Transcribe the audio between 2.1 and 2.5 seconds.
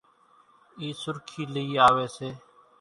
سي۔